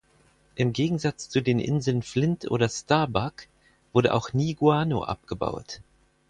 [0.55, 3.45] Im Gegensatz zu den Inseln Flint oder Starbuck
[3.93, 5.81] wurde auch nie Guano abgebaut.